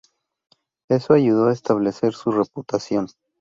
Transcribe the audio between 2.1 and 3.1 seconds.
su reputación.